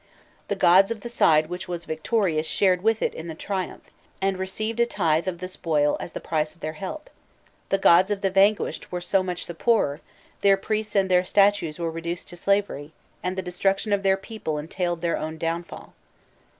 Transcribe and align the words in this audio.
The 0.47 0.55
gods 0.55 0.89
of 0.89 1.01
the 1.01 1.09
side 1.09 1.45
which 1.45 1.67
was 1.67 1.85
victorious 1.85 2.47
shared 2.47 2.81
with 2.81 3.03
it 3.03 3.13
in 3.13 3.27
the 3.27 3.35
triumph, 3.35 3.83
and 4.19 4.35
received 4.39 4.79
a 4.79 4.85
tithe 4.87 5.27
of 5.27 5.37
the 5.37 5.47
spoil 5.47 5.95
as 5.99 6.13
the 6.13 6.19
price 6.19 6.55
of 6.55 6.61
their 6.61 6.73
help; 6.73 7.07
the 7.69 7.77
gods 7.77 8.09
of 8.09 8.21
the 8.21 8.31
vanquished 8.31 8.91
were 8.91 8.99
so 8.99 9.21
much 9.21 9.45
the 9.45 9.53
poorer, 9.53 10.01
their 10.41 10.57
priests 10.57 10.95
and 10.95 11.07
their 11.07 11.23
statues 11.23 11.77
were 11.77 11.91
reduced 11.91 12.29
to 12.29 12.35
slavery, 12.35 12.93
and 13.21 13.37
the 13.37 13.43
destruction 13.43 13.93
of 13.93 14.01
their 14.01 14.17
people 14.17 14.57
entailed 14.57 15.03
their 15.03 15.17
own 15.19 15.37
downfall. 15.37 15.93